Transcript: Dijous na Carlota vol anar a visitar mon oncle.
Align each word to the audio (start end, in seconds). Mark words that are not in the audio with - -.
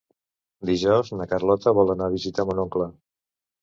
Dijous 0.69 1.13
na 1.21 1.29
Carlota 1.35 1.77
vol 1.83 1.97
anar 1.97 2.11
a 2.11 2.17
visitar 2.19 2.51
mon 2.51 2.67
oncle. 2.69 2.93